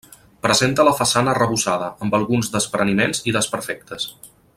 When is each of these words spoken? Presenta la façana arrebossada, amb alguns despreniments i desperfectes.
Presenta 0.45 0.85
la 0.87 0.93
façana 0.99 1.31
arrebossada, 1.35 1.89
amb 2.05 2.17
alguns 2.19 2.49
despreniments 2.57 3.21
i 3.33 3.37
desperfectes. 3.37 4.09